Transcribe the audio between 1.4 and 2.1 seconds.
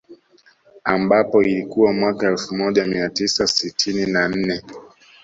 ilikuwa